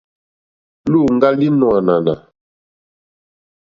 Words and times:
Luùŋga 0.91 1.29
li 1.39 1.47
nò 1.59 1.67
ànànà. 1.79 2.13